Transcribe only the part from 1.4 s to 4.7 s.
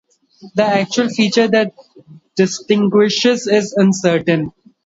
that distinguishes and is uncertain.